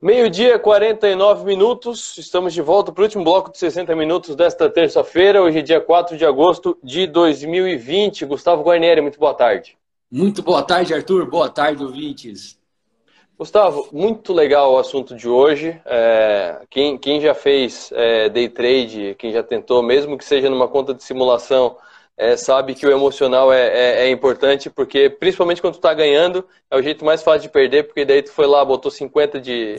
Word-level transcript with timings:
Meio-dia, 0.00 0.58
49 0.58 1.46
minutos. 1.46 2.18
Estamos 2.18 2.52
de 2.52 2.60
volta 2.60 2.92
para 2.92 3.00
o 3.00 3.04
último 3.04 3.24
bloco 3.24 3.50
de 3.50 3.56
60 3.56 3.96
minutos 3.96 4.36
desta 4.36 4.68
terça-feira. 4.68 5.42
Hoje 5.42 5.60
é 5.60 5.62
dia 5.62 5.80
4 5.80 6.18
de 6.18 6.26
agosto 6.26 6.78
de 6.82 7.06
2020. 7.06 8.26
Gustavo 8.26 8.62
Guarnieri, 8.62 9.00
muito 9.00 9.18
boa 9.18 9.32
tarde. 9.32 9.74
Muito 10.12 10.42
boa 10.42 10.62
tarde, 10.62 10.92
Arthur. 10.92 11.24
Boa 11.30 11.48
tarde, 11.48 11.82
ouvintes. 11.82 12.58
Gustavo, 13.38 13.88
muito 13.90 14.34
legal 14.34 14.74
o 14.74 14.78
assunto 14.78 15.16
de 15.16 15.26
hoje. 15.26 15.80
É, 15.86 16.60
quem, 16.68 16.98
quem, 16.98 17.18
já 17.18 17.32
fez 17.32 17.90
é, 17.94 18.28
day 18.28 18.50
trade, 18.50 19.16
quem 19.18 19.32
já 19.32 19.42
tentou, 19.42 19.82
mesmo 19.82 20.18
que 20.18 20.26
seja 20.26 20.50
numa 20.50 20.68
conta 20.68 20.92
de 20.92 21.02
simulação, 21.02 21.78
é, 22.16 22.36
sabe 22.36 22.74
que 22.74 22.86
o 22.86 22.90
emocional 22.90 23.52
é, 23.52 23.66
é, 23.66 24.06
é, 24.06 24.10
importante, 24.10 24.70
porque 24.70 25.10
principalmente 25.10 25.60
quando 25.60 25.74
tu 25.74 25.80
tá 25.80 25.92
ganhando, 25.92 26.46
é 26.70 26.76
o 26.76 26.82
jeito 26.82 27.04
mais 27.04 27.22
fácil 27.22 27.42
de 27.42 27.48
perder, 27.50 27.84
porque 27.84 28.04
daí 28.04 28.22
tu 28.22 28.32
foi 28.32 28.46
lá, 28.46 28.64
botou 28.64 28.90
50 28.90 29.38
de, 29.38 29.76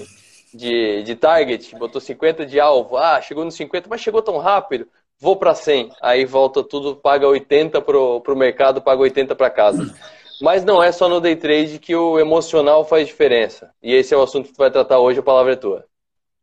de, 0.53 1.03
de 1.03 1.15
target, 1.15 1.75
botou 1.75 1.99
50 1.99 2.45
de 2.45 2.59
alvo, 2.59 2.95
ah, 2.95 3.19
chegou 3.21 3.43
no 3.43 3.51
50, 3.51 3.89
mas 3.89 4.01
chegou 4.01 4.21
tão 4.21 4.37
rápido, 4.37 4.87
vou 5.19 5.35
para 5.35 5.55
100. 5.55 5.91
Aí 6.01 6.25
volta 6.25 6.63
tudo, 6.63 6.95
paga 6.95 7.27
80 7.27 7.81
pro, 7.81 8.21
pro 8.21 8.35
mercado, 8.35 8.81
paga 8.81 9.01
80 9.01 9.35
para 9.35 9.49
casa. 9.49 9.93
Mas 10.39 10.63
não 10.63 10.83
é 10.83 10.91
só 10.91 11.09
no 11.09 11.19
day 11.19 11.35
trade 11.35 11.79
que 11.79 11.95
o 11.95 12.19
emocional 12.19 12.85
faz 12.85 13.07
diferença. 13.07 13.71
E 13.81 13.91
esse 13.91 14.13
é 14.13 14.17
o 14.17 14.21
assunto 14.21 14.47
que 14.47 14.53
tu 14.53 14.57
vai 14.57 14.69
tratar 14.69 14.99
hoje, 14.99 15.19
a 15.19 15.23
palavra 15.23 15.53
é 15.53 15.55
tua. 15.55 15.85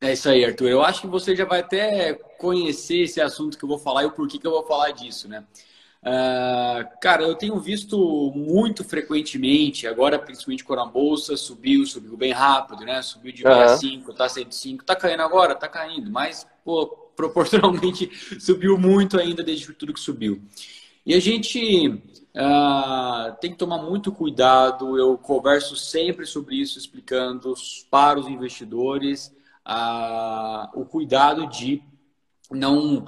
É 0.00 0.12
isso 0.12 0.28
aí, 0.28 0.44
Arthur. 0.44 0.68
Eu 0.68 0.82
acho 0.82 1.02
que 1.02 1.06
você 1.06 1.36
já 1.36 1.44
vai 1.44 1.60
até 1.60 2.14
conhecer 2.36 3.02
esse 3.02 3.20
assunto 3.20 3.56
que 3.56 3.64
eu 3.64 3.68
vou 3.68 3.78
falar 3.78 4.02
e 4.02 4.06
o 4.06 4.10
porquê 4.10 4.38
que 4.38 4.46
eu 4.46 4.50
vou 4.50 4.64
falar 4.64 4.90
disso, 4.90 5.28
né? 5.28 5.44
Uh, 6.04 6.86
cara, 7.00 7.22
eu 7.22 7.34
tenho 7.34 7.58
visto 7.58 8.30
muito 8.36 8.84
frequentemente, 8.84 9.86
agora 9.86 10.18
principalmente 10.18 10.62
a 10.68 10.84
bolsa 10.84 11.34
subiu, 11.34 11.86
subiu 11.86 12.14
bem 12.14 12.30
rápido, 12.30 12.84
né? 12.84 13.00
Subiu 13.00 13.32
de 13.32 13.40
65, 13.40 14.10
uhum. 14.10 14.14
tá 14.14 14.28
105, 14.28 14.84
tá 14.84 14.94
caindo 14.94 15.22
agora, 15.22 15.54
tá 15.54 15.66
caindo, 15.66 16.10
mas 16.10 16.46
pô, 16.62 16.86
proporcionalmente 17.16 18.10
subiu 18.38 18.76
muito 18.76 19.18
ainda 19.18 19.42
desde 19.42 19.72
tudo 19.72 19.94
que 19.94 20.00
subiu. 20.00 20.42
E 21.06 21.14
a 21.14 21.20
gente 21.20 21.88
uh, 21.88 23.34
tem 23.40 23.52
que 23.52 23.56
tomar 23.56 23.78
muito 23.78 24.12
cuidado, 24.12 24.98
eu 24.98 25.16
converso 25.16 25.74
sempre 25.74 26.26
sobre 26.26 26.56
isso, 26.56 26.78
explicando 26.78 27.54
para 27.90 28.20
os 28.20 28.28
investidores 28.28 29.34
uh, 29.66 30.68
o 30.78 30.84
cuidado 30.84 31.46
de 31.48 31.82
não 32.50 33.06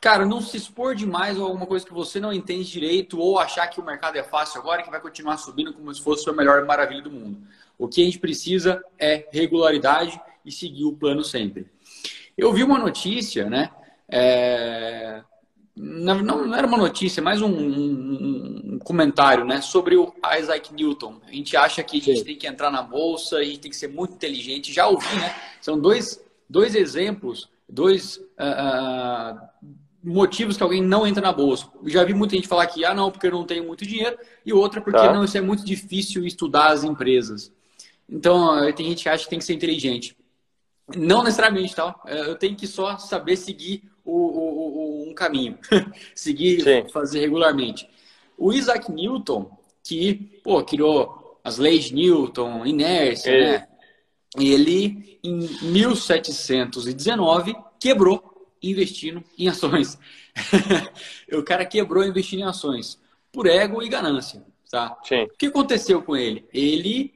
cara, 0.00 0.24
não 0.24 0.40
se 0.40 0.56
expor 0.56 0.94
demais 0.94 1.38
a 1.38 1.42
alguma 1.42 1.66
coisa 1.66 1.84
que 1.84 1.92
você 1.92 2.18
não 2.18 2.32
entende 2.32 2.70
direito 2.70 3.18
ou 3.18 3.38
achar 3.38 3.68
que 3.68 3.80
o 3.80 3.84
mercado 3.84 4.16
é 4.16 4.22
fácil 4.22 4.60
agora 4.60 4.80
e 4.80 4.84
que 4.84 4.90
vai 4.90 5.00
continuar 5.00 5.36
subindo 5.36 5.72
como 5.74 5.92
se 5.94 6.00
fosse 6.00 6.28
a 6.28 6.32
melhor 6.32 6.64
maravilha 6.64 7.02
do 7.02 7.10
mundo. 7.10 7.42
O 7.78 7.86
que 7.86 8.00
a 8.00 8.04
gente 8.04 8.18
precisa 8.18 8.82
é 8.98 9.28
regularidade 9.30 10.20
e 10.44 10.50
seguir 10.50 10.84
o 10.84 10.96
plano 10.96 11.22
sempre. 11.22 11.66
Eu 12.36 12.52
vi 12.52 12.64
uma 12.64 12.78
notícia, 12.78 13.48
né? 13.48 13.70
É... 14.08 15.22
Não, 15.76 16.20
não, 16.20 16.54
era 16.54 16.66
uma 16.66 16.76
notícia, 16.76 17.22
mas 17.22 17.40
um, 17.40 17.48
um, 17.48 18.74
um, 18.74 18.78
comentário, 18.78 19.44
né? 19.44 19.60
Sobre 19.60 19.96
o 19.96 20.12
Isaac 20.38 20.74
Newton. 20.74 21.20
A 21.26 21.32
gente 21.32 21.56
acha 21.56 21.82
que 21.82 21.98
a 21.98 22.00
gente 22.00 22.18
Sim. 22.18 22.24
tem 22.24 22.36
que 22.36 22.46
entrar 22.46 22.70
na 22.70 22.82
bolsa, 22.82 23.38
a 23.38 23.44
gente 23.44 23.60
tem 23.60 23.70
que 23.70 23.76
ser 23.76 23.88
muito 23.88 24.14
inteligente. 24.14 24.72
Já 24.72 24.86
ouvi, 24.86 25.14
né? 25.16 25.34
São 25.60 25.78
dois, 25.78 26.22
dois 26.48 26.74
exemplos, 26.74 27.48
dois 27.68 28.16
uh, 28.16 29.36
uh, 29.36 29.48
motivos 30.02 30.56
que 30.56 30.62
alguém 30.62 30.82
não 30.82 31.06
entra 31.06 31.22
na 31.22 31.32
bolsa. 31.32 31.66
Já 31.86 32.04
vi 32.04 32.14
muita 32.14 32.34
gente 32.34 32.48
falar 32.48 32.66
que, 32.66 32.84
ah, 32.84 32.94
não, 32.94 33.10
porque 33.10 33.26
eu 33.26 33.32
não 33.32 33.44
tenho 33.44 33.66
muito 33.66 33.86
dinheiro, 33.86 34.18
e 34.44 34.52
outra 34.52 34.80
porque 34.80 34.98
tá. 34.98 35.12
não, 35.12 35.24
isso 35.24 35.36
é 35.36 35.40
muito 35.40 35.64
difícil 35.64 36.24
estudar 36.24 36.68
as 36.68 36.84
empresas. 36.84 37.52
Então, 38.08 38.58
eh, 38.64 38.72
tem 38.72 38.88
gente 38.88 39.02
que 39.02 39.08
acha 39.08 39.24
que 39.24 39.30
tem 39.30 39.38
que 39.38 39.44
ser 39.44 39.54
inteligente. 39.54 40.16
Não 40.96 41.22
necessariamente, 41.22 41.74
tá? 41.74 41.94
Eh, 42.06 42.30
eu 42.30 42.36
tenho 42.36 42.56
que 42.56 42.66
só 42.66 42.98
saber 42.98 43.36
seguir 43.36 43.84
o, 44.04 44.12
o, 44.12 45.04
o 45.04 45.10
um 45.10 45.14
caminho, 45.14 45.58
seguir, 46.14 46.62
Sim. 46.62 46.88
fazer 46.92 47.20
regularmente. 47.20 47.88
O 48.36 48.52
Isaac 48.52 48.90
Newton, 48.90 49.50
que, 49.84 50.14
pô, 50.42 50.62
criou 50.64 51.38
as 51.44 51.58
leis 51.58 51.84
de 51.84 51.94
Newton, 51.94 52.66
inércia, 52.66 53.30
é. 53.30 53.52
né? 53.52 53.66
Ele, 54.38 55.18
em 55.24 55.48
1719, 55.62 57.54
quebrou 57.78 58.29
investindo 58.62 59.22
em 59.38 59.48
ações. 59.48 59.98
o 61.32 61.42
cara 61.42 61.64
quebrou 61.64 62.04
investindo 62.04 62.40
em 62.40 62.44
ações 62.44 62.98
por 63.32 63.46
ego 63.46 63.82
e 63.82 63.88
ganância. 63.88 64.42
Tá? 64.70 64.96
Sim. 65.02 65.24
O 65.24 65.36
que 65.36 65.46
aconteceu 65.46 66.02
com 66.02 66.16
ele? 66.16 66.46
Ele, 66.52 67.12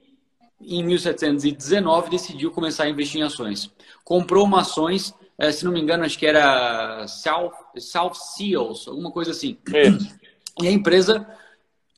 em 0.61 0.83
1719, 0.83 2.11
decidiu 2.11 2.51
começar 2.51 2.85
a 2.85 2.89
investir 2.89 3.21
em 3.21 3.25
ações. 3.25 3.71
Comprou 4.05 4.45
uma 4.45 4.63
ações, 4.63 5.15
eh, 5.39 5.53
se 5.53 5.65
não 5.65 5.73
me 5.73 5.81
engano, 5.81 6.05
acho 6.05 6.19
que 6.19 6.27
era 6.27 7.07
South, 7.07 7.53
South 7.79 8.15
Seals, 8.15 8.89
alguma 8.89 9.11
coisa 9.11 9.31
assim. 9.31 9.59
Isso. 9.73 10.15
E 10.63 10.69
a 10.69 10.71
empresa 10.71 11.27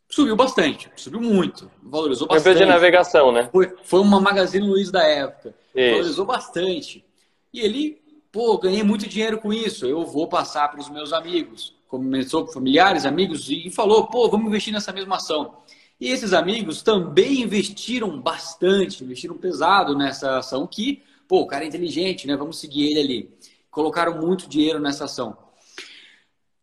subiu 0.09 0.35
bastante, 0.35 0.91
subiu 0.97 1.21
muito, 1.21 1.71
valorizou 1.83 2.27
bastante. 2.27 2.55
Empresa 2.55 2.65
de 2.65 2.73
navegação, 2.73 3.31
né? 3.31 3.51
Foi, 3.53 3.71
foi 3.83 4.01
uma 4.01 4.19
Magazine 4.19 4.67
Luiza 4.67 4.93
da 4.93 5.03
época. 5.03 5.55
Isso. 5.75 5.91
Valorizou 5.91 6.25
bastante. 6.25 7.05
E 7.53 7.61
ele 7.61 8.01
Pô, 8.37 8.59
ganhei 8.59 8.83
muito 8.83 9.09
dinheiro 9.09 9.39
com 9.39 9.51
isso, 9.51 9.87
eu 9.87 10.05
vou 10.05 10.29
passar 10.29 10.69
para 10.69 10.79
os 10.79 10.91
meus 10.91 11.11
amigos. 11.11 11.75
Começou 11.89 12.47
familiares, 12.47 13.07
amigos, 13.07 13.49
e 13.49 13.71
falou, 13.71 14.09
pô, 14.09 14.29
vamos 14.29 14.49
investir 14.49 14.75
nessa 14.75 14.93
mesma 14.93 15.17
ação. 15.17 15.57
E 15.99 16.11
esses 16.11 16.35
amigos 16.35 16.83
também 16.83 17.41
investiram 17.41 18.21
bastante, 18.21 19.03
investiram 19.03 19.39
pesado 19.39 19.97
nessa 19.97 20.37
ação 20.37 20.67
que, 20.67 21.03
pô, 21.27 21.41
o 21.41 21.47
cara 21.47 21.65
é 21.65 21.69
inteligente, 21.69 22.27
né? 22.27 22.37
Vamos 22.37 22.59
seguir 22.59 22.91
ele 22.91 23.01
ali. 23.01 23.31
Colocaram 23.71 24.21
muito 24.21 24.47
dinheiro 24.47 24.79
nessa 24.79 25.07
ação. 25.07 25.35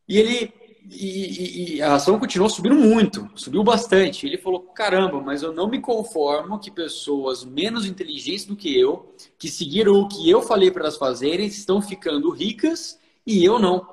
E 0.08 0.20
ele 0.20 0.54
e, 0.90 1.76
e, 1.76 1.82
a 1.82 1.96
ação 1.96 2.20
continuou 2.20 2.50
subindo 2.50 2.76
muito, 2.76 3.30
subiu 3.36 3.64
bastante. 3.64 4.26
Ele 4.26 4.38
falou: 4.38 4.60
caramba, 4.62 5.22
mas 5.22 5.42
eu 5.42 5.54
não 5.54 5.70
me 5.70 5.80
conformo 5.80 6.60
que 6.60 6.70
pessoas 6.70 7.46
menos 7.46 7.86
inteligentes 7.86 8.46
do 8.46 8.56
que 8.56 8.78
eu, 8.78 9.14
que 9.38 9.50
seguiram 9.50 9.94
o 9.94 10.08
que 10.08 10.30
eu 10.30 10.42
falei 10.42 10.70
para 10.72 10.84
elas 10.84 10.98
fazerem, 10.98 11.48
estão 11.48 11.82
ficando 11.82 12.30
ricas 12.30 13.00
e 13.26 13.44
eu 13.44 13.60
não. 13.60 13.88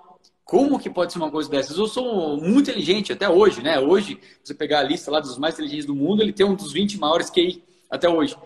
Como 0.44 0.80
que 0.80 0.90
pode 0.90 1.12
ser 1.12 1.20
uma 1.20 1.30
coisa 1.30 1.48
dessas? 1.48 1.78
Eu 1.78 1.86
sou 1.86 2.36
muito 2.36 2.70
inteligente 2.70 3.12
até 3.12 3.28
hoje, 3.28 3.62
né? 3.62 3.78
Hoje, 3.78 4.18
você 4.42 4.52
pegar 4.52 4.80
a 4.80 4.82
lista 4.82 5.08
lá 5.08 5.20
dos 5.20 5.38
mais 5.38 5.54
inteligentes 5.54 5.86
do 5.86 5.94
mundo, 5.94 6.22
ele 6.22 6.32
tem 6.32 6.44
um 6.44 6.56
dos 6.56 6.72
20 6.72 6.98
maiores 6.98 7.30
QI 7.30 7.62
até 7.88 8.08
hoje. 8.08 8.36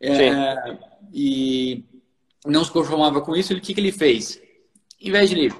É, 0.00 0.78
e 1.12 1.84
não 2.46 2.64
se 2.64 2.70
conformava 2.70 3.20
com 3.20 3.36
isso, 3.36 3.52
o 3.52 3.60
que, 3.60 3.74
que 3.74 3.80
ele 3.80 3.92
fez? 3.92 4.40
Em 4.98 5.10
vez 5.10 5.28
de 5.28 5.38
ele 5.38 5.54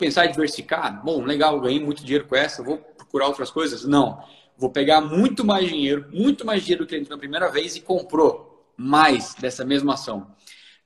pensar 0.00 0.26
em 0.26 0.30
diversificar, 0.30 1.04
bom, 1.04 1.22
legal, 1.22 1.60
ganhei 1.60 1.78
muito 1.78 2.02
dinheiro 2.02 2.26
com 2.26 2.34
essa, 2.34 2.62
vou 2.62 2.78
procurar 2.78 3.28
outras 3.28 3.50
coisas? 3.50 3.84
Não. 3.84 4.24
Vou 4.56 4.70
pegar 4.70 5.00
muito 5.00 5.44
mais 5.44 5.68
dinheiro, 5.68 6.08
muito 6.10 6.44
mais 6.44 6.62
dinheiro 6.62 6.84
do 6.84 6.88
que 6.88 6.94
ele 6.94 7.06
na 7.08 7.18
primeira 7.18 7.50
vez 7.50 7.76
e 7.76 7.80
comprou 7.80 8.72
mais 8.76 9.34
dessa 9.34 9.64
mesma 9.64 9.94
ação. 9.94 10.34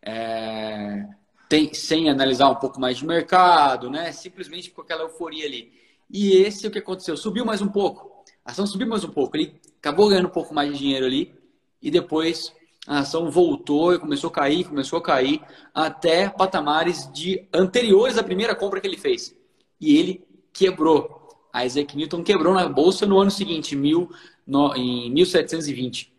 É, 0.03 1.07
tem, 1.49 1.73
sem 1.73 2.11
analisar 2.11 2.51
um 2.51 2.57
pouco 2.57 2.81
mais 2.81 2.99
de 2.99 3.07
mercado, 3.07 3.89
né? 3.89 4.13
Simplesmente 4.13 4.71
com 4.71 4.83
aquela 4.83 5.03
euforia 5.03 5.47
ali. 5.47 5.73
E 6.11 6.33
esse 6.33 6.67
é 6.67 6.69
o 6.69 6.73
que 6.73 6.79
aconteceu. 6.79 7.17
Subiu 7.17 7.45
mais 7.45 7.63
um 7.63 7.69
pouco. 7.69 8.25
A 8.45 8.51
ação 8.51 8.67
subiu 8.67 8.87
mais 8.87 9.05
um 9.05 9.11
pouco. 9.11 9.37
Ele 9.37 9.61
acabou 9.79 10.09
ganhando 10.09 10.27
um 10.27 10.33
pouco 10.33 10.55
mais 10.55 10.73
de 10.73 10.79
dinheiro 10.79 11.07
ali 11.07 11.35
e 11.81 11.91
depois 11.91 12.53
a 12.87 13.01
ação 13.01 13.31
voltou 13.31 13.95
e 13.95 13.99
começou 13.99 14.29
a 14.29 14.33
cair, 14.33 14.65
começou 14.65 14.99
a 14.99 15.03
cair, 15.03 15.41
até 15.75 16.29
patamares 16.29 17.11
de 17.13 17.47
anteriores 17.53 18.19
à 18.19 18.23
primeira 18.23 18.55
compra 18.55 18.81
que 18.81 18.87
ele 18.87 18.99
fez. 18.99 19.35
E 19.81 19.97
ele 19.97 20.25
quebrou. 20.53 21.29
A 21.53 21.65
Isaac 21.65 21.97
Newton 21.97 22.23
quebrou 22.23 22.53
na 22.53 22.69
bolsa 22.69 23.07
no 23.07 23.19
ano 23.19 23.31
seguinte, 23.31 23.75
mil, 23.75 24.11
no, 24.47 24.75
em 24.75 25.11
1720. 25.11 26.13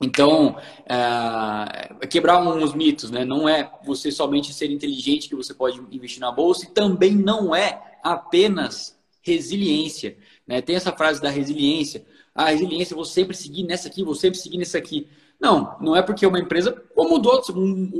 Então, 0.00 0.56
é, 0.86 2.06
quebrar 2.06 2.42
uns 2.42 2.74
mitos, 2.74 3.10
né? 3.10 3.24
Não 3.24 3.48
é 3.48 3.70
você 3.84 4.10
somente 4.10 4.52
ser 4.52 4.70
inteligente 4.70 5.28
que 5.28 5.34
você 5.34 5.54
pode 5.54 5.80
investir 5.90 6.20
na 6.20 6.30
bolsa 6.30 6.66
e 6.66 6.70
também 6.70 7.12
não 7.12 7.54
é 7.54 7.98
apenas 8.02 8.98
resiliência. 9.22 10.16
Né? 10.46 10.60
Tem 10.60 10.76
essa 10.76 10.92
frase 10.92 11.22
da 11.22 11.30
resiliência. 11.30 12.04
A 12.34 12.50
resiliência, 12.50 12.94
vou 12.94 13.04
sempre 13.04 13.34
seguir 13.36 13.62
nessa 13.62 13.88
aqui, 13.88 14.04
vou 14.04 14.14
sempre 14.14 14.38
seguir 14.38 14.58
nessa 14.58 14.76
aqui. 14.76 15.08
Não, 15.44 15.76
não 15.78 15.94
é 15.94 16.00
porque 16.00 16.26
uma 16.26 16.38
empresa 16.38 16.74
mudou, 16.96 17.38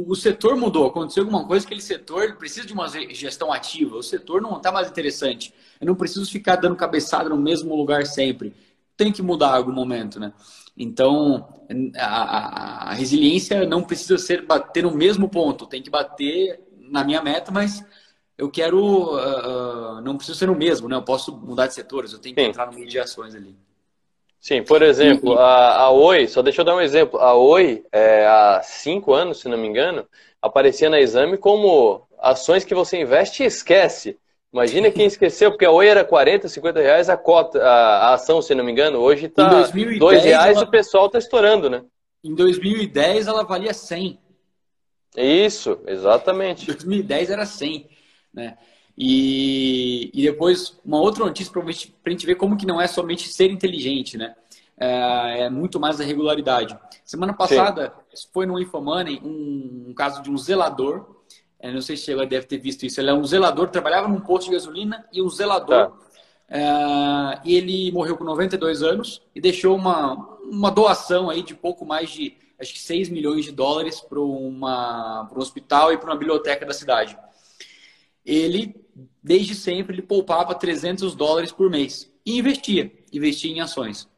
o 0.07 0.17
setor 0.17 0.57
mudou, 0.57 0.87
aconteceu 0.87 1.25
alguma 1.25 1.47
coisa, 1.47 1.67
aquele 1.67 1.83
setor 1.83 2.37
precisa 2.37 2.67
de 2.67 2.73
uma 2.73 2.89
gestão 2.89 3.53
ativa, 3.53 3.97
o 3.97 4.03
setor 4.03 4.41
não 4.41 4.57
está 4.57 4.73
mais 4.73 4.89
interessante. 4.89 5.53
Eu 5.79 5.87
não 5.87 5.95
preciso 5.95 6.25
ficar 6.31 6.57
dando 6.57 6.75
cabeçada 6.75 7.29
no 7.29 7.37
mesmo 7.37 7.77
lugar 7.77 8.07
sempre. 8.07 8.55
Tem 8.97 9.13
que 9.13 9.21
mudar 9.21 9.51
em 9.51 9.57
algum 9.59 9.73
momento, 9.73 10.19
né? 10.19 10.33
Então, 10.75 11.47
a, 11.99 12.07
a, 12.07 12.91
a 12.91 12.95
resiliência 12.95 13.67
não 13.67 13.83
precisa 13.83 14.17
ser 14.17 14.47
bater 14.47 14.85
no 14.85 14.93
mesmo 14.93 15.29
ponto, 15.29 15.67
tem 15.67 15.83
que 15.83 15.91
bater 15.91 16.59
na 16.79 17.05
minha 17.05 17.21
meta, 17.21 17.53
mas 17.53 17.85
eu 18.39 18.51
quero. 18.51 19.19
Uh, 19.19 20.01
não 20.01 20.17
precisa 20.17 20.39
ser 20.39 20.47
no 20.47 20.55
mesmo, 20.55 20.89
né? 20.89 20.97
Eu 20.97 21.03
posso 21.03 21.37
mudar 21.37 21.67
de 21.67 21.75
setores, 21.75 22.15
eu 22.15 22.19
tenho 22.19 22.35
que 22.35 22.41
Sim. 22.41 22.49
entrar 22.49 22.65
no 22.65 22.73
meio 22.73 22.89
de 22.89 22.99
ações 22.99 23.35
ali. 23.35 23.55
Sim, 24.45 24.63
por 24.63 24.83
exemplo, 24.83 25.39
a, 25.39 25.85
a 25.85 25.91
Oi, 25.91 26.29
só 26.29 26.43
deixa 26.43 26.61
eu 26.61 26.67
dar 26.67 26.77
um 26.77 26.81
exemplo. 26.83 27.19
A 27.19 27.33
Oi, 27.33 27.83
é, 27.91 28.27
há 28.27 28.61
cinco 28.63 29.15
anos, 29.15 29.41
se 29.41 29.49
não 29.49 29.57
me 29.57 29.67
engano, 29.67 30.07
aparecia 30.43 30.91
na 30.91 31.01
exame 31.01 31.39
como 31.39 32.07
ações 32.19 32.63
que 32.63 32.75
você 32.75 33.01
investe 33.01 33.43
e 33.43 33.47
esquece. 33.47 34.19
Imagina 34.53 34.91
quem 34.91 35.07
esqueceu, 35.09 35.51
porque 35.51 35.65
a 35.65 35.71
Oi 35.71 35.89
era 35.89 36.05
40, 36.05 36.47
50 36.47 36.79
reais 36.79 37.09
a 37.09 37.17
cota, 37.17 37.59
a, 37.59 38.11
a 38.11 38.15
ação, 38.15 38.43
se 38.43 38.55
não 38.55 38.63
me 38.63 38.71
engano. 38.71 38.99
Hoje 38.99 39.25
está 39.25 39.63
2 39.99 40.23
reais 40.23 40.59
ela... 40.59 40.67
o 40.67 40.71
pessoal 40.71 41.07
está 41.07 41.19
estourando, 41.19 41.71
né? 41.71 41.83
Em 42.23 42.35
2010 42.35 43.27
ela 43.27 43.45
valia 43.45 43.73
100. 43.73 44.21
Isso, 45.17 45.81
exatamente. 45.87 46.65
Em 46.65 46.75
2010 46.75 47.31
era 47.31 47.47
100, 47.47 47.89
né? 48.31 48.59
E, 48.97 50.11
e 50.15 50.23
depois, 50.23 50.79
uma 50.85 51.01
outra 51.01 51.25
notícia 51.25 51.53
para 51.53 51.63
a 51.63 52.11
gente 52.11 52.27
ver 52.27 52.37
como 52.37 52.57
que 52.57 52.67
não 52.67 52.81
é 52.81 52.87
somente 52.87 53.29
ser 53.29 53.51
inteligente, 53.51 54.17
né? 54.17 54.35
É, 54.77 55.43
é 55.43 55.51
muito 55.51 55.81
mais 55.81 56.01
a 56.01 56.05
regularidade. 56.05 56.79
Semana 57.05 57.33
passada, 57.33 57.95
Sim. 58.13 58.29
foi 58.33 58.47
no 58.47 58.59
Infomoney 58.59 59.21
um, 59.23 59.87
um, 59.89 59.95
caso 59.95 60.23
de 60.23 60.31
um 60.31 60.37
zelador. 60.37 61.07
É, 61.59 61.73
não 61.73 61.81
sei 61.81 61.97
se 61.97 62.05
você 62.05 62.27
deve 62.27 62.47
ter 62.47 62.59
visto 62.59 62.85
isso. 62.85 63.01
Ele 63.01 63.11
é 63.11 63.15
um 63.15 63.25
zelador, 63.25 63.69
trabalhava 63.69 64.09
num 64.09 64.21
posto 64.21 64.47
de 64.47 64.53
gasolina 64.53 65.05
e 65.13 65.23
um 65.23 65.29
zelador. 65.29 65.91
Tá. 65.91 65.93
É, 66.49 67.41
e 67.45 67.55
ele 67.57 67.91
morreu 67.91 68.17
com 68.17 68.25
92 68.25 68.83
anos 68.83 69.23
e 69.35 69.41
deixou 69.41 69.75
uma, 69.75 70.15
uma 70.43 70.71
doação 70.71 71.31
aí 71.31 71.43
de 71.43 71.55
pouco 71.55 71.85
mais 71.85 72.11
de 72.11 72.37
acho 72.61 72.73
que 72.73 72.81
6 72.81 73.09
milhões 73.09 73.45
de 73.45 73.53
dólares 73.53 74.01
para 74.01 74.21
um 74.21 74.61
hospital 75.37 75.93
e 75.93 75.99
para 75.99 76.11
uma 76.11 76.17
biblioteca 76.17 76.65
da 76.65 76.73
cidade. 76.73 77.17
Ele 78.25 78.84
desde 79.23 79.55
sempre 79.55 79.95
ele 79.95 80.03
poupava 80.03 80.55
300 80.55 81.15
dólares 81.15 81.53
por 81.53 81.71
mês 81.71 82.11
e 82.25 82.39
investia, 82.39 82.93
investia 83.13 83.53
em 83.53 83.61
ações. 83.61 84.09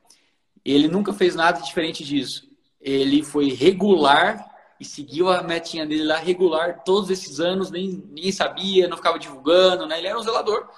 Ele 0.65 0.89
nunca 0.89 1.13
fez 1.13 1.35
nada 1.35 1.61
diferente 1.61 2.05
disso. 2.05 2.49
Ele 2.81 3.23
foi 3.23 3.51
regular 3.51 4.45
e 4.79 4.85
seguiu 4.85 5.29
a 5.31 5.43
metinha 5.43 5.87
dele 5.87 6.05
lá 6.05 6.17
regular 6.17 6.83
todos 6.85 7.09
esses 7.11 7.41
anos, 7.41 7.71
nem 7.71 8.05
ninguém 8.13 8.33
sabia, 8.33 8.89
não 8.89 8.97
ficava 8.97 9.19
divulgando, 9.19 9.87
né? 9.87 9.99
Ele 9.99 10.09
era 10.09 10.19
um 10.19 10.23
zelador. 10.23 10.69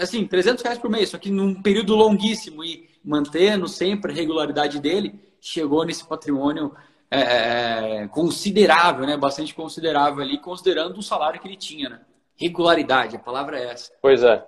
Assim, 0.00 0.26
300 0.26 0.62
reais 0.62 0.78
por 0.78 0.90
mês, 0.90 1.10
só 1.10 1.18
que 1.18 1.30
num 1.30 1.60
período 1.60 1.94
longuíssimo 1.94 2.64
e 2.64 2.88
mantendo 3.04 3.68
sempre 3.68 4.12
a 4.12 4.14
regularidade 4.14 4.80
dele, 4.80 5.14
chegou 5.40 5.84
nesse 5.84 6.06
patrimônio 6.06 6.74
é, 7.10 8.02
é 8.02 8.08
considerável, 8.08 9.04
né? 9.04 9.16
Bastante 9.16 9.54
considerável 9.54 10.22
ali, 10.22 10.38
considerando 10.38 10.96
o 10.98 11.02
salário 11.02 11.40
que 11.40 11.46
ele 11.46 11.56
tinha, 11.56 11.88
né? 11.90 12.00
Regularidade, 12.42 13.16
a 13.16 13.20
palavra 13.20 13.58
é 13.58 13.70
essa. 13.70 13.92
Pois 14.02 14.22
é. 14.22 14.44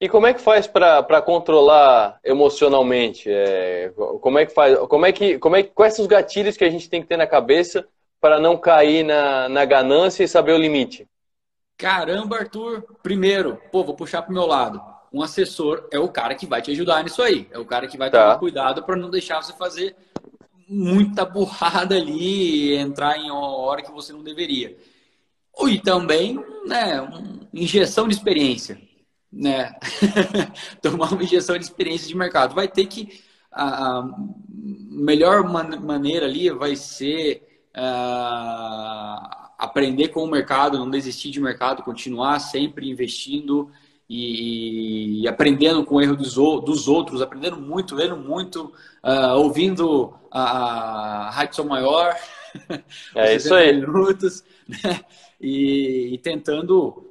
E 0.00 0.08
como 0.08 0.26
é 0.26 0.34
que 0.34 0.40
faz 0.40 0.66
para 0.66 1.22
controlar 1.22 2.20
emocionalmente? 2.22 3.30
É, 3.30 3.92
como 4.20 4.38
é 4.38 4.46
que 4.46 4.52
faz? 4.52 4.78
Como 4.80 5.06
é 5.06 5.12
que, 5.12 5.38
como 5.38 5.56
é, 5.56 5.62
quais 5.62 5.94
são 5.94 6.04
os 6.04 6.08
gatilhos 6.08 6.56
que 6.56 6.64
a 6.64 6.70
gente 6.70 6.88
tem 6.88 7.00
que 7.00 7.08
ter 7.08 7.16
na 7.16 7.26
cabeça 7.26 7.86
para 8.20 8.38
não 8.38 8.58
cair 8.58 9.02
na, 9.02 9.48
na 9.48 9.64
ganância 9.64 10.22
e 10.22 10.28
saber 10.28 10.52
o 10.52 10.58
limite? 10.58 11.08
Caramba, 11.78 12.36
Arthur. 12.36 12.84
Primeiro, 13.02 13.60
pô, 13.72 13.82
vou 13.82 13.96
puxar 13.96 14.22
para 14.22 14.30
o 14.30 14.34
meu 14.34 14.46
lado. 14.46 14.80
Um 15.12 15.22
assessor 15.22 15.88
é 15.90 15.98
o 15.98 16.08
cara 16.08 16.34
que 16.34 16.46
vai 16.46 16.60
te 16.60 16.70
ajudar 16.70 17.02
nisso 17.02 17.22
aí. 17.22 17.48
É 17.50 17.58
o 17.58 17.64
cara 17.64 17.86
que 17.88 17.96
vai 17.96 18.10
tá. 18.10 18.22
tomar 18.22 18.38
cuidado 18.38 18.82
para 18.82 18.96
não 18.96 19.10
deixar 19.10 19.42
você 19.42 19.54
fazer 19.54 19.96
muita 20.68 21.24
burrada 21.24 21.94
ali 21.94 22.72
e 22.72 22.76
entrar 22.76 23.16
em 23.16 23.30
uma 23.30 23.56
hora 23.56 23.82
que 23.82 23.92
você 23.92 24.12
não 24.12 24.22
deveria. 24.22 24.76
E 25.58 25.80
também, 25.80 26.42
né, 26.66 27.00
uma 27.00 27.22
injeção 27.52 28.06
de 28.06 28.14
experiência, 28.14 28.80
né? 29.32 29.74
Tomar 30.82 31.12
uma 31.12 31.22
injeção 31.22 31.56
de 31.56 31.64
experiência 31.64 32.06
de 32.06 32.16
mercado. 32.16 32.54
Vai 32.54 32.68
ter 32.68 32.86
que 32.86 33.20
a, 33.52 34.04
melhor 34.48 35.44
man 35.44 35.80
maneira 35.80 36.26
ali 36.26 36.50
vai 36.50 36.76
ser 36.76 37.42
uh, 37.76 39.46
aprender 39.58 40.08
com 40.08 40.22
o 40.22 40.30
mercado, 40.30 40.78
não 40.78 40.90
desistir 40.90 41.30
de 41.30 41.40
mercado, 41.40 41.82
continuar 41.82 42.38
sempre 42.38 42.90
investindo 42.90 43.70
e, 44.08 45.22
e 45.22 45.28
aprendendo 45.28 45.84
com 45.84 45.96
o 45.96 46.00
erro 46.00 46.16
dos, 46.16 46.34
dos, 46.34 46.88
outros, 46.88 47.22
aprendendo 47.22 47.56
muito, 47.56 47.94
lendo 47.94 48.16
muito, 48.16 48.72
uh, 49.02 49.36
ouvindo 49.36 50.14
a, 50.30 51.28
a 51.28 51.30
Rádio 51.30 51.64
Maior. 51.64 52.14
É 53.14 53.34
isso 53.34 53.54
aí. 53.54 53.80
Minutos, 53.80 54.44
né? 54.68 55.00
e, 55.40 56.14
e 56.14 56.18
tentando 56.18 57.06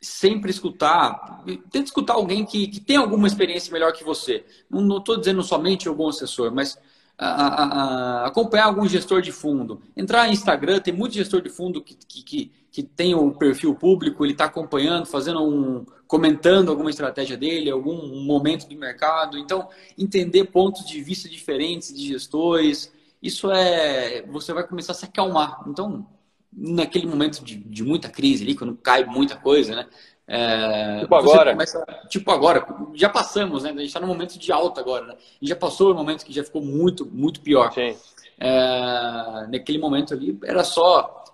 sempre 0.00 0.50
escutar, 0.50 1.44
tenta 1.70 1.86
escutar 1.86 2.14
alguém 2.14 2.44
que, 2.44 2.68
que 2.68 2.80
tem 2.80 2.96
alguma 2.96 3.26
experiência 3.26 3.72
melhor 3.72 3.92
que 3.92 4.04
você. 4.04 4.44
Não 4.70 4.98
estou 4.98 5.16
dizendo 5.16 5.42
somente 5.42 5.88
o 5.88 5.94
bom 5.94 6.08
assessor, 6.08 6.52
mas 6.54 6.78
a, 7.18 7.26
a, 7.26 7.64
a, 7.64 8.26
acompanhar 8.26 8.66
algum 8.66 8.86
gestor 8.86 9.20
de 9.20 9.32
fundo. 9.32 9.82
Entrar 9.96 10.26
no 10.26 10.32
Instagram, 10.32 10.78
tem 10.78 10.94
muito 10.94 11.14
gestor 11.14 11.42
de 11.42 11.50
fundo 11.50 11.82
que, 11.82 11.96
que, 11.96 12.22
que, 12.22 12.52
que 12.70 12.82
tem 12.82 13.14
o 13.14 13.24
um 13.24 13.30
perfil 13.32 13.74
público, 13.74 14.24
ele 14.24 14.32
está 14.32 14.44
acompanhando, 14.44 15.04
fazendo 15.04 15.42
um. 15.42 15.84
comentando 16.06 16.70
alguma 16.70 16.90
estratégia 16.90 17.36
dele, 17.36 17.70
algum 17.70 18.22
momento 18.24 18.68
de 18.68 18.76
mercado. 18.76 19.36
Então, 19.36 19.68
entender 19.98 20.44
pontos 20.44 20.86
de 20.86 21.02
vista 21.02 21.28
diferentes 21.28 21.92
de 21.92 22.06
gestores, 22.06 22.92
isso 23.22 23.50
é. 23.50 24.22
Você 24.28 24.52
vai 24.52 24.66
começar 24.66 24.92
a 24.92 24.94
se 24.94 25.04
acalmar. 25.04 25.62
Então, 25.66 26.06
naquele 26.52 27.06
momento 27.06 27.44
de, 27.44 27.56
de 27.56 27.82
muita 27.82 28.08
crise 28.08 28.44
ali, 28.44 28.54
quando 28.54 28.76
cai 28.76 29.04
muita 29.04 29.36
coisa, 29.36 29.74
né? 29.74 29.86
É, 30.26 31.00
tipo 31.00 31.14
agora. 31.14 31.52
Começa, 31.52 31.86
tipo 32.08 32.30
agora, 32.30 32.66
já 32.94 33.08
passamos, 33.08 33.62
né? 33.62 33.70
A 33.70 33.72
gente 33.72 33.86
está 33.86 34.00
no 34.00 34.06
momento 34.06 34.38
de 34.38 34.52
alta 34.52 34.80
agora, 34.80 35.06
né? 35.06 35.14
E 35.40 35.48
já 35.48 35.56
passou 35.56 35.92
o 35.92 35.94
momento 35.94 36.24
que 36.24 36.32
já 36.32 36.44
ficou 36.44 36.62
muito, 36.62 37.06
muito 37.06 37.40
pior. 37.40 37.72
Sim. 37.72 37.96
É, 38.38 39.46
naquele 39.50 39.78
momento 39.78 40.14
ali, 40.14 40.38
era 40.44 40.62
só 40.62 41.24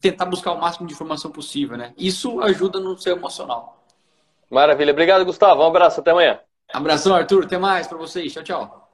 tentar 0.00 0.24
buscar 0.24 0.52
o 0.52 0.60
máximo 0.60 0.86
de 0.86 0.94
informação 0.94 1.30
possível, 1.30 1.76
né? 1.76 1.92
Isso 1.96 2.40
ajuda 2.40 2.80
no 2.80 2.96
seu 2.96 3.16
emocional. 3.16 3.84
Maravilha. 4.50 4.92
Obrigado, 4.92 5.24
Gustavo. 5.24 5.62
Um 5.62 5.66
abraço. 5.66 6.00
Até 6.00 6.10
amanhã. 6.10 6.40
Abração, 6.72 7.14
Arthur. 7.14 7.44
Até 7.44 7.58
mais 7.58 7.86
para 7.86 7.98
vocês. 7.98 8.32
Tchau, 8.32 8.42
tchau. 8.42 8.85